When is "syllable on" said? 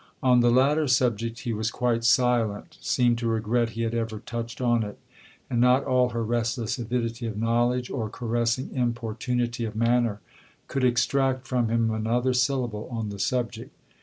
12.33-13.09